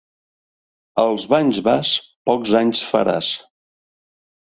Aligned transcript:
Als 1.03 1.27
banys 1.35 1.61
vas, 1.69 1.93
pocs 2.31 2.57
anys 2.65 2.85
faràs. 2.95 3.33